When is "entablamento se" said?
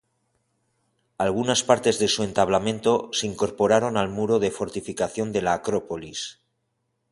2.23-3.27